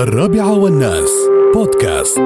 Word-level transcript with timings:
الرابعة 0.00 0.58
والناس. 0.58 1.10
بودكاست. 1.54 2.18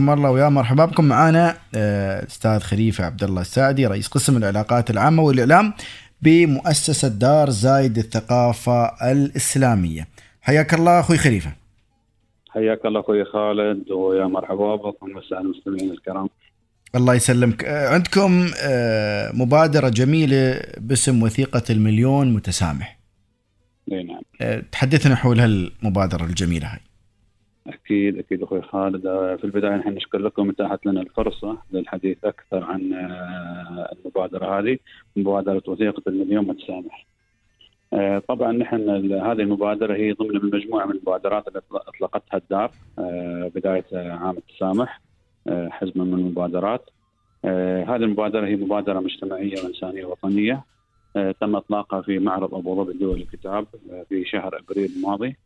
مرة 0.00 0.30
ويا 0.30 0.48
مرحبا 0.48 0.84
بكم. 0.84 1.04
معنا 1.04 1.56
آه، 1.74 2.20
الاستاذ 2.20 2.58
خليفة 2.58 3.04
عبد 3.04 3.24
الله 3.24 3.40
السعدي 3.40 3.86
رئيس 3.86 4.08
قسم 4.08 4.36
العلاقات 4.36 4.90
العامة 4.90 5.22
والإعلام 5.22 5.72
بمؤسسة 6.22 7.08
دار 7.08 7.50
زايد 7.50 7.98
الثقافة 7.98 9.12
الإسلامية. 9.12 10.08
حياك 10.42 10.74
الله 10.74 11.00
أخوي 11.00 11.16
خليفة. 11.16 11.52
حياك 12.50 12.86
الله 12.86 13.00
أخوي 13.00 13.24
خالد 13.24 13.90
ويا 13.90 14.24
مرحبا 14.24 14.76
بكم 14.76 15.16
وسائل 15.16 15.42
المستمعين 15.42 15.90
الكرام. 15.90 16.28
الله 16.94 17.14
يسلمك. 17.14 17.64
آه، 17.64 17.88
عندكم 17.88 18.46
آه، 18.62 19.32
مبادرة 19.32 19.88
جميلة 19.88 20.62
باسم 20.78 21.22
وثيقة 21.22 21.62
المليون 21.70 22.32
متسامح. 22.32 22.98
إي 23.92 24.02
نعم. 24.02 24.20
آه، 24.40 24.62
تحدثنا 24.72 25.14
حول 25.14 25.40
هالمبادرة 25.40 26.24
الجميلة 26.24 26.66
هاي. 26.66 26.85
أكيد 27.86 28.18
أكيد 28.18 28.42
أخوي 28.42 28.62
خالد 28.62 29.06
آه، 29.06 29.36
في 29.36 29.44
البداية 29.44 29.76
نحن 29.76 29.88
نشكر 29.88 30.18
لكم 30.18 30.50
اتاحت 30.50 30.86
لنا 30.86 31.00
الفرصة 31.00 31.58
للحديث 31.72 32.24
أكثر 32.24 32.64
عن 32.64 32.92
آه، 32.92 33.92
المبادرة 33.92 34.58
هذه 34.58 34.78
مبادرة 35.16 35.62
وثيقة 35.66 36.02
المليون 36.06 36.46
متسامح. 36.46 37.06
آه، 37.92 38.18
طبعا 38.18 38.52
نحن 38.52 38.90
هذه 39.12 39.40
المبادرة 39.40 39.94
هي 39.94 40.12
ضمن 40.12 40.44
من 40.44 40.50
مجموعه 40.54 40.86
من 40.86 40.92
المبادرات 40.92 41.48
اللي 41.48 41.60
أطلقتها 41.72 42.36
الدار 42.36 42.70
بداية 43.54 43.84
عام 43.94 44.36
التسامح 44.36 45.00
حزمه 45.48 46.04
من 46.04 46.14
المبادرات. 46.14 46.90
هذه 47.88 47.96
المبادرة 47.96 48.46
هي 48.46 48.56
مبادرة 48.56 49.00
مجتمعية 49.00 49.62
وإنسانية 49.64 50.04
وطنيه 50.04 50.64
تم 51.40 51.56
إطلاقها 51.56 52.02
في 52.02 52.18
معرض 52.18 52.54
أبو 52.54 52.84
ظبي 52.84 52.92
الدولي 52.92 53.20
للكتاب 53.20 53.66
في 54.08 54.24
شهر 54.24 54.58
أبريل 54.58 54.90
الماضي. 54.96 55.36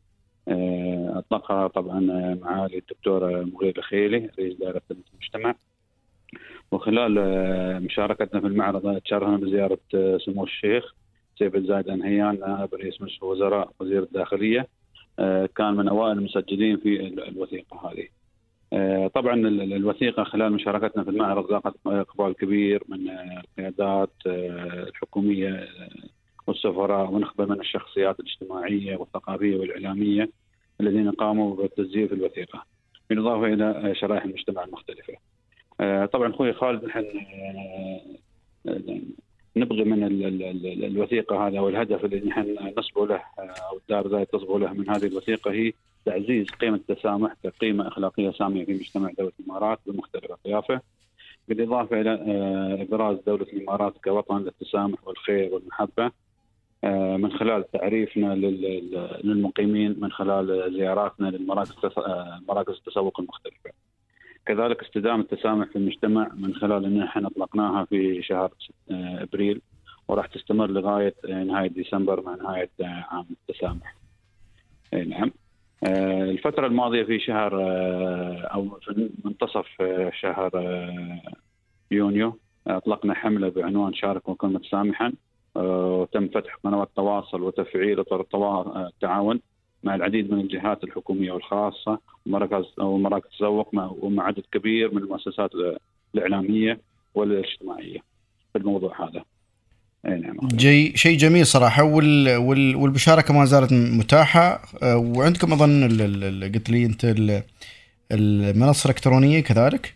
آه، 0.48 1.12
أطلقها 1.18 1.66
طبعا 1.66 1.98
آه، 2.10 2.38
معالي 2.42 2.78
الدكتور 2.78 3.44
مغير 3.44 3.78
الخيلي 3.78 4.30
رئيس 4.38 4.56
دائرة 4.58 4.82
المجتمع 4.90 5.54
وخلال 6.72 7.18
آه، 7.18 7.78
مشاركتنا 7.78 8.40
في 8.40 8.46
المعرض 8.46 8.98
تشرفنا 9.00 9.36
بزيارة 9.36 9.78
سمو 10.18 10.44
الشيخ 10.44 10.94
سيف 11.38 11.52
بن 11.52 11.66
زايد 11.66 11.88
النهيان 11.88 12.40
نائب 12.40 12.74
رئيس 12.74 13.00
مجلس 13.02 13.18
الوزراء 13.22 13.70
وزير 13.80 14.02
الداخلية 14.02 14.68
كان 15.56 15.74
من 15.76 15.88
أوائل 15.88 16.18
المسجلين 16.18 16.76
في 16.76 17.00
ال- 17.00 17.28
الوثيقة 17.28 17.90
هذه. 17.92 18.08
طبعا 19.08 19.34
ال- 19.34 19.60
ال- 19.60 19.72
الوثيقة 19.72 20.24
خلال 20.24 20.52
مشاركتنا 20.52 21.04
في 21.04 21.10
المعرض 21.10 21.50
لاقت 21.50 21.74
إقبال 21.86 22.32
كبير 22.34 22.82
من 22.88 23.08
القيادات 23.10 24.10
الحكومية 24.26 25.68
والسفراء 26.64 27.10
ونخبة 27.10 27.44
من 27.46 27.60
الشخصيات 27.60 28.20
الاجتماعية 28.20 28.96
والثقافية 28.96 29.56
والإعلامية 29.56 30.30
الذين 30.80 31.10
قاموا 31.10 31.56
بالتسجيل 31.56 32.08
في 32.08 32.14
الوثيقة 32.14 32.64
بالإضافة 33.10 33.46
إلى 33.46 33.94
شرائح 33.94 34.24
المجتمع 34.24 34.64
المختلفة. 34.64 35.14
آه، 35.80 36.06
طبعا 36.06 36.30
أخوي 36.30 36.52
خالد 36.52 36.84
نحن 36.84 36.98
آه، 37.04 38.00
آه، 38.68 39.00
نبغي 39.56 39.84
من 39.84 40.04
ال- 40.04 40.24
ال- 40.26 40.42
ال- 40.66 40.84
الوثيقة 40.84 41.46
هذا 41.48 41.60
والهدف 41.60 42.04
اللي 42.04 42.20
نحن 42.20 42.56
نصبو 42.78 43.04
له 43.04 43.22
أو 43.38 43.78
الدار 43.78 44.08
زايد 44.08 44.26
تصبو 44.26 44.58
له 44.58 44.72
من 44.72 44.90
هذه 44.90 45.06
الوثيقة 45.06 45.50
هي 45.52 45.72
تعزيز 46.04 46.50
قيمة 46.50 46.76
التسامح 46.76 47.34
كقيمة 47.44 47.88
أخلاقية 47.88 48.30
سامية 48.30 48.64
في 48.64 48.72
مجتمع 48.72 49.10
دولة 49.18 49.32
الإمارات 49.40 49.78
بمختلف 49.86 50.30
أطيافه. 50.32 50.80
بالإضافة 51.48 52.00
إلى 52.00 52.10
آه، 52.10 52.82
إبراز 52.82 53.18
دولة 53.26 53.42
الإمارات 53.42 53.94
كوطن 54.04 54.38
للتسامح 54.42 55.08
والخير 55.08 55.54
والمحبة 55.54 56.04
آه، 56.04 56.12
من 57.16 57.32
خلال 57.32 57.70
تعريفنا 57.70 58.34
لل- 58.34 58.62
لل- 58.62 59.20
للمقيمين 59.24 59.96
من 60.00 60.12
خلال 60.12 60.72
زياراتنا 60.72 61.26
للمراكز 61.28 61.74
آه، 61.98 62.40
مراكز 62.48 62.74
التسوق 62.74 63.20
المختلفة. 63.20 63.70
كذلك 64.46 64.82
استدامة 64.82 65.22
التسامح 65.22 65.66
في 65.68 65.76
المجتمع 65.76 66.30
من 66.34 66.54
خلال 66.54 66.84
إن 66.84 67.02
إحنا 67.02 67.26
أطلقناها 67.28 67.84
في 67.84 68.22
شهر 68.22 68.50
آه، 68.90 69.22
أبريل 69.22 69.60
وراح 70.08 70.26
تستمر 70.26 70.70
لغاية 70.70 71.14
آه، 71.28 71.42
نهاية 71.44 71.68
ديسمبر 71.68 72.22
مع 72.22 72.34
نهاية 72.34 72.70
آه، 72.80 73.06
عام 73.10 73.26
التسامح. 73.30 73.94
نعم. 74.92 75.30
آه، 75.84 76.24
الفترة 76.24 76.66
الماضية 76.66 77.02
في 77.02 77.18
شهر 77.18 77.60
آه، 77.62 78.40
أو 78.54 78.78
في 78.82 79.10
منتصف 79.24 79.66
آه، 79.80 80.10
شهر 80.20 80.50
آه، 80.54 81.20
يونيو 81.90 82.38
أطلقنا 82.66 83.14
حملة 83.14 83.48
بعنوان 83.48 83.94
شارك 83.94 84.28
وكن 84.28 84.52
متسامحا 84.52 85.06
آه، 85.06 85.12
وتم 85.62 86.28
فتح 86.28 86.56
قنوات 86.64 86.88
تواصل 86.96 87.42
وتفعيل 87.42 88.00
أطر 88.00 88.20
التوا- 88.20 88.36
آه، 88.76 88.90
التعاون 88.94 89.40
مع 89.84 89.94
العديد 89.94 90.30
من 90.32 90.40
الجهات 90.40 90.84
الحكومية 90.84 91.32
والخاصة 91.32 91.98
ومراكز 92.26 92.64
ومراكز 92.78 93.30
تسوق 93.30 93.74
مع- 93.74 93.92
ومع 94.00 94.24
عدد 94.26 94.42
كبير 94.52 94.94
من 94.94 95.02
المؤسسات 95.02 95.50
الإعلامية 96.14 96.80
والاجتماعية 97.14 97.98
في 98.52 98.58
الموضوع 98.58 99.08
هذا. 99.08 99.24
أي 100.06 100.18
نعم. 100.20 100.36
جي 100.48 100.96
شيء 100.96 101.16
جميل 101.18 101.46
صراحة 101.46 101.82
وال 101.84 102.36
وال 102.36 102.76
والمشاركة 102.76 103.34
ما 103.34 103.44
زالت 103.44 103.72
متاحة. 103.72 104.62
آه، 104.82 104.96
وعندكم 105.16 105.52
ال- 106.44 106.52
قلت 106.54 106.70
لي 106.70 106.86
أنت 106.86 107.04
ال- 107.04 107.42
المنصة 108.12 108.84
الإلكترونية 108.90 109.40
كذلك؟ 109.40 109.94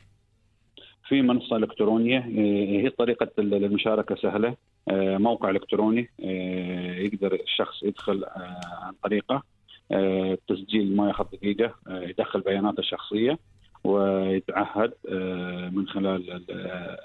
في 1.08 1.22
منصة 1.22 1.56
إلكترونية 1.56 2.18
آه، 2.18 2.82
هي 2.82 2.90
طريقة 2.90 3.28
المشاركة 3.38 4.14
سهلة. 4.14 4.48
آه، 4.48 4.56
موقع 5.18 5.50
إلكتروني 5.50 6.10
آه، 6.24 6.94
يقدر 6.94 7.34
الشخص 7.34 7.82
يدخل 7.82 8.24
آه، 8.24 8.60
عن 8.82 8.92
طريقه 9.04 9.42
آه، 9.92 10.32
التسجيل 10.32 10.96
ما 10.96 11.08
ياخذ 11.08 11.24
دقيقة 11.32 11.74
آه، 11.88 12.00
يدخل 12.02 12.40
بياناته 12.40 12.80
الشخصية 12.80 13.38
ويتعهد 13.84 14.92
آه، 15.12 15.68
من 15.68 15.88
خلال 15.88 16.30
ال- 16.32 16.50
آه، 16.50 16.98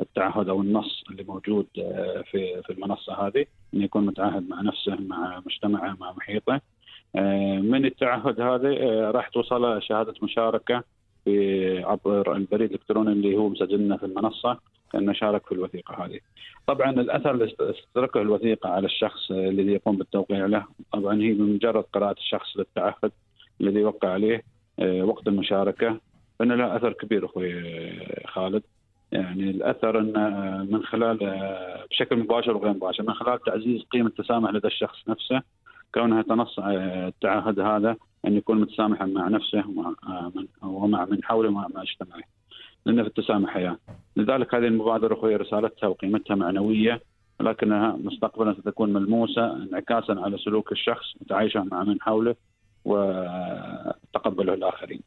التعهد 0.00 0.48
أو 0.48 0.60
النص 0.62 1.04
اللي 1.10 1.24
موجود 1.24 1.66
آه، 1.78 2.22
في 2.30 2.62
في 2.62 2.70
المنصة 2.72 3.26
هذه 3.26 3.46
إنه 3.74 3.84
يكون 3.84 4.06
متعهد 4.06 4.48
مع 4.48 4.60
نفسه 4.60 4.94
مع 5.00 5.42
مجتمعه 5.46 5.96
مع 6.00 6.12
محيطه. 6.12 6.60
آه، 7.16 7.58
من 7.58 7.84
التعهد 7.84 8.40
هذا 8.40 8.68
آه، 8.68 9.10
راح 9.10 9.28
توصله 9.28 9.78
شهادة 9.80 10.14
مشاركة 10.22 10.82
عبر 11.84 12.36
البريد 12.36 12.68
الإلكتروني 12.70 13.12
اللي 13.12 13.36
هو 13.36 13.48
مسجلنا 13.48 13.96
في 13.96 14.06
المنصة. 14.06 14.58
كانه 14.94 15.12
شارك 15.12 15.46
في 15.46 15.52
الوثيقة 15.52 16.04
هذه. 16.04 16.20
طبعا 16.66 16.90
الأثر 16.90 17.30
اللي 17.30 17.54
استدركه 17.60 18.20
الوثيقة 18.20 18.70
على 18.70 18.86
الشخص 18.86 19.30
الذي 19.30 19.72
يقوم 19.72 19.96
بالتوقيع 19.96 20.46
له 20.46 20.64
طبعا 20.92 21.22
هي 21.22 21.32
بمجرد 21.32 21.84
قراءة 21.92 22.18
الشخص 22.18 22.56
للتعهد 22.56 23.12
الذي 23.60 23.84
وقع 23.84 24.08
عليه 24.08 24.42
آه، 24.78 25.02
وقت 25.02 25.28
المشاركة 25.28 26.00
فان 26.38 26.52
له 26.52 26.76
أثر 26.76 26.92
كبير 26.92 27.24
أخوي 27.24 27.60
آه، 27.60 28.26
خالد. 28.26 28.62
يعني 29.12 29.50
الأثر 29.50 29.98
ان 29.98 30.16
آه، 30.16 30.66
من 30.70 30.82
خلال 30.82 31.22
آه، 31.22 31.86
بشكل 31.90 32.16
مباشر 32.16 32.56
وغير 32.56 32.72
مباشر 32.72 33.02
من 33.02 33.14
خلال 33.14 33.40
تعزيز 33.40 33.82
قيمة 33.82 34.08
التسامح 34.08 34.50
لدى 34.50 34.66
الشخص 34.66 35.08
نفسه 35.08 35.42
كونها 35.94 36.22
تنص 36.22 36.58
التعهد 36.58 37.60
هذا 37.60 37.96
إن 38.26 38.36
يكون 38.36 38.60
متسامحا 38.60 39.06
مع 39.06 39.28
نفسه 39.28 39.64
ومع 40.62 41.04
من 41.04 41.24
حوله 41.24 41.48
ومع 41.48 41.68
مع 41.74 41.82
مجتمعه. 42.86 42.94
لأن 42.96 43.02
في 43.02 43.08
التسامح 43.18 43.50
حياه. 43.54 43.78
لذلك 44.16 44.54
هذه 44.54 44.64
المبادرة 44.64 45.14
أخوي 45.14 45.36
رسالتها 45.36 45.86
وقيمتها 45.86 46.34
معنوية 46.36 47.00
ولكنها 47.40 47.96
مستقبلا 48.04 48.56
ستكون 48.60 48.92
ملموسة 48.92 49.56
انعكاسا 49.56 50.12
على 50.12 50.38
سلوك 50.44 50.72
الشخص 50.72 51.04
وتعايشه 51.20 51.62
مع 51.64 51.84
من 51.84 52.00
حوله 52.00 52.34
وتقبله 52.84 54.54
الآخرين. 54.54 55.00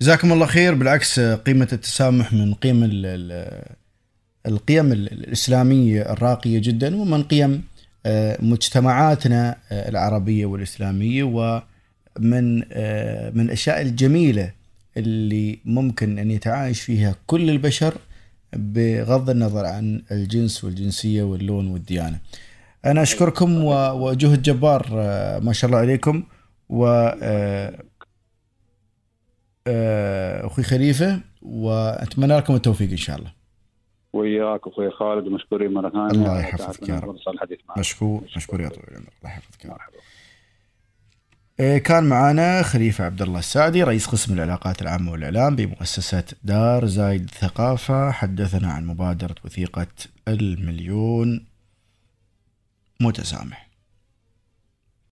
جزاكم 0.00 0.32
الله 0.32 0.46
خير 0.46 0.74
بالعكس 0.74 1.20
قيمة 1.20 1.68
التسامح 1.72 2.32
من 2.32 2.54
قيم 2.54 2.84
ال- 2.84 3.06
ال- 3.06 3.64
القيم 4.46 4.92
ال- 4.92 5.12
الإسلامية 5.12 6.12
الراقية 6.12 6.60
جدا 6.62 6.96
ومن 6.96 7.22
قيم 7.22 7.64
آه، 8.06 8.38
مجتمعاتنا 8.42 9.56
آه، 9.72 9.88
العربية 9.88 10.46
والإسلامية 10.46 11.22
ومن 11.24 12.62
آه، 12.72 13.30
من 13.30 13.40
الأشياء 13.40 13.82
الجميلة 13.82 14.52
اللي 14.98 15.58
ممكن 15.64 16.18
أن 16.18 16.30
يتعايش 16.30 16.82
فيها 16.82 17.14
كل 17.26 17.50
البشر 17.50 17.94
بغض 18.52 19.30
النظر 19.30 19.66
عن 19.66 20.02
الجنس 20.10 20.64
والجنسية 20.64 21.22
واللون 21.22 21.66
والديانة 21.66 22.18
أنا 22.84 23.02
أشكركم 23.02 23.64
وجهد 24.02 24.42
جبار 24.42 24.86
آه، 24.92 25.38
ما 25.38 25.52
شاء 25.52 25.68
الله 25.70 25.80
عليكم 25.80 26.22
و 26.68 26.86
آه، 27.22 27.82
آه، 29.66 30.46
أخوي 30.46 30.64
خليفه 30.64 31.20
واتمنى 31.42 32.36
لكم 32.36 32.54
التوفيق 32.54 32.90
ان 32.90 32.96
شاء 32.96 33.16
الله 33.18 33.32
وياك 34.12 34.60
أخوي 34.66 34.90
خالد 34.90 35.28
مشكورين 35.28 35.72
مره 35.74 35.90
ثانية 35.90 36.10
الله 36.10 36.40
يحفظك 36.40 36.88
يا 36.88 36.98
رب. 36.98 37.16
مشكور 37.78 38.24
مشكور 38.36 38.60
يا 38.60 38.68
طويل 38.68 38.84
العمر 38.88 39.08
الله 39.22 39.30
يحفظك 39.34 39.64
يا 39.64 39.70
رب. 39.70 39.78
آه، 41.60 41.78
كان 41.78 42.04
معنا 42.04 42.62
خليفة 42.62 43.04
عبد 43.04 43.22
الله 43.22 43.38
السعدي 43.38 43.82
رئيس 43.82 44.06
قسم 44.06 44.34
العلاقات 44.34 44.82
العامة 44.82 45.12
والإعلام 45.12 45.56
بمؤسسة 45.56 46.24
دار 46.44 46.86
زايد 46.86 47.30
ثقافة. 47.30 48.10
حدثنا 48.10 48.72
عن 48.72 48.86
مبادرة 48.86 49.34
وثيقة 49.44 49.86
المليون 50.28 51.46
متسامح. 53.00 53.67